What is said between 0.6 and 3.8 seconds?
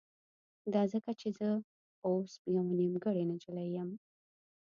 دا ځکه چې زه اوس يوه نيمګړې نجلۍ